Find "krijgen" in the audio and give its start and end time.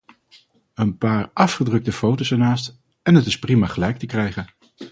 4.05-4.47